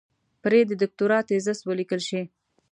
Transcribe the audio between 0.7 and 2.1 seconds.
دوکتورا تېزس وليکل